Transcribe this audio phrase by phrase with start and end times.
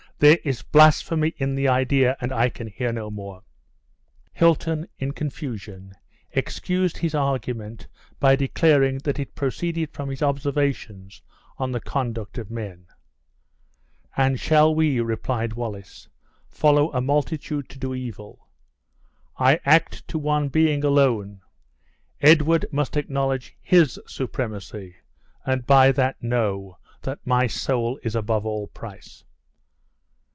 [0.21, 3.41] There is blasphemy in the idea, and I can hear no more."
[4.33, 5.93] Hilton, in confusion,
[6.31, 7.87] excused his argument
[8.19, 11.23] by declaring that it proceeded from his observations
[11.57, 12.85] on the conduct of men.
[14.15, 16.07] "And shall we," replied Wallace,
[16.51, 18.47] "follow a multitude to do evil?
[19.39, 21.41] I act to one Being alone.
[22.21, 24.97] Edward must acknowledge HIS supremacy,
[25.47, 29.23] and by that know that my soul is above all price!"